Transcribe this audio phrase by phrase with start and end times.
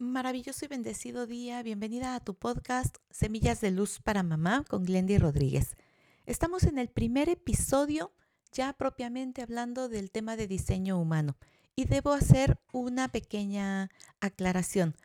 [0.00, 1.62] Maravilloso y bendecido día.
[1.62, 5.76] Bienvenida a tu podcast Semillas de Luz para Mamá con Glendy Rodríguez.
[6.24, 8.10] Estamos en el primer episodio
[8.50, 11.36] ya propiamente hablando del tema de diseño humano
[11.76, 13.90] y debo hacer una pequeña
[14.20, 14.96] aclaración.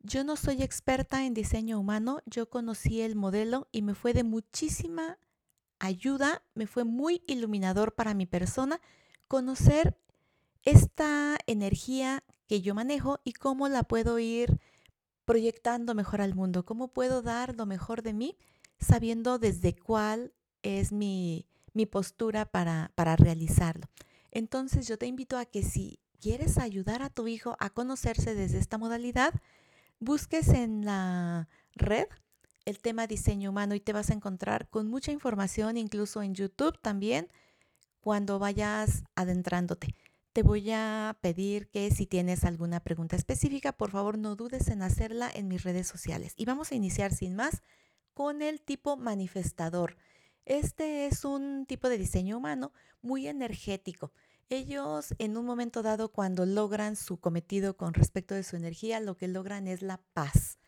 [0.00, 4.24] Yo no soy experta en diseño humano, yo conocí el modelo y me fue de
[4.24, 5.20] muchísima
[5.78, 8.80] ayuda, me fue muy iluminador para mi persona
[9.28, 9.96] conocer
[10.64, 14.60] esta energía que yo manejo y cómo la puedo ir
[15.24, 18.36] proyectando mejor al mundo, cómo puedo dar lo mejor de mí
[18.78, 20.32] sabiendo desde cuál
[20.62, 23.88] es mi, mi postura para, para realizarlo.
[24.30, 28.58] Entonces yo te invito a que si quieres ayudar a tu hijo a conocerse desde
[28.58, 29.34] esta modalidad,
[29.98, 32.06] busques en la red
[32.64, 36.78] el tema diseño humano y te vas a encontrar con mucha información, incluso en YouTube
[36.82, 37.28] también,
[38.00, 39.94] cuando vayas adentrándote.
[40.36, 44.82] Te voy a pedir que si tienes alguna pregunta específica, por favor no dudes en
[44.82, 46.34] hacerla en mis redes sociales.
[46.36, 47.62] Y vamos a iniciar sin más
[48.12, 49.96] con el tipo manifestador.
[50.44, 54.12] Este es un tipo de diseño humano muy energético.
[54.50, 59.16] Ellos en un momento dado cuando logran su cometido con respecto de su energía, lo
[59.16, 60.58] que logran es la paz.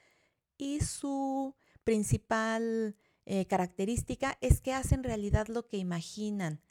[0.56, 6.62] Y su principal eh, característica es que hacen realidad lo que imaginan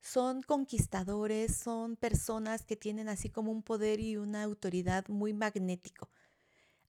[0.00, 6.10] son conquistadores, son personas que tienen así como un poder y una autoridad muy magnético.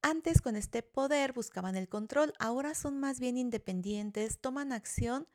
[0.01, 5.27] Antes con este poder buscaban el control, ahora son más bien independientes, toman acción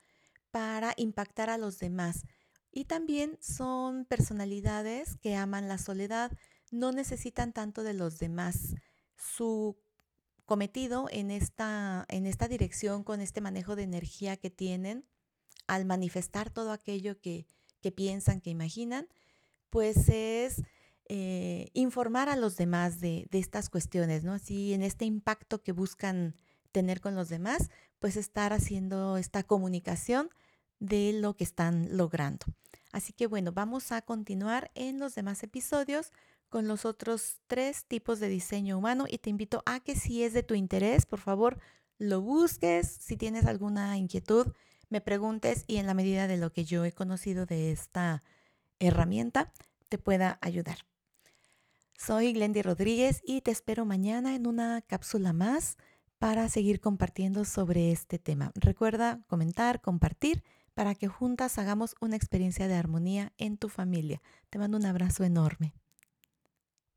[0.51, 2.25] para impactar a los demás.
[2.70, 6.33] Y también son personalidades que aman la soledad,
[6.70, 8.75] no necesitan tanto de los demás.
[9.17, 9.77] Su
[10.47, 15.07] cometido en esta, en esta dirección, con este manejo de energía que tienen,
[15.67, 17.47] al manifestar todo aquello que,
[17.83, 19.09] que piensan, que imaginan,
[19.69, 20.63] pues es
[21.09, 24.33] eh, informar a los demás de, de, estas cuestiones, ¿no?
[24.33, 26.37] Así en este impacto que buscan
[26.71, 30.31] tener con los demás, pues estar haciendo esta comunicación
[30.79, 32.47] de lo que están logrando.
[32.92, 36.13] Así que bueno, vamos a continuar en los demás episodios
[36.48, 40.35] con los otros tres tipos de diseño humano y te invito a que si es
[40.35, 41.59] de tu interés, por favor,
[41.98, 42.87] lo busques.
[43.01, 44.48] Si tienes alguna inquietud,
[44.92, 48.23] me preguntes y en la medida de lo que yo he conocido de esta
[48.79, 49.51] herramienta,
[49.89, 50.86] te pueda ayudar.
[51.97, 55.79] Soy Glendy Rodríguez y te espero mañana en una cápsula más
[56.19, 58.53] para seguir compartiendo sobre este tema.
[58.55, 60.45] Recuerda comentar, compartir
[60.75, 64.20] para que juntas hagamos una experiencia de armonía en tu familia.
[64.51, 65.74] Te mando un abrazo enorme.